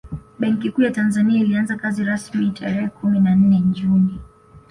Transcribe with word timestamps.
Benki 0.39 0.71
Kuu 0.71 0.81
ya 0.81 0.91
Tanzania 0.91 1.41
ilianza 1.41 1.75
kazi 1.75 2.03
rasmi 2.03 2.51
tarehe 2.51 2.87
kumi 2.87 3.19
na 3.19 3.35
nne 3.35 3.59
Juni 3.61 4.19